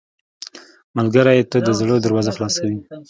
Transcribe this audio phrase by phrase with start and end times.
[0.97, 2.79] ملګری ته د زړه دروازه خلاصه وي